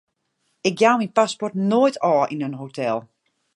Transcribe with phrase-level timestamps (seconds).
[0.69, 2.97] Ik jou myn paspoart noait ôf yn in hotel.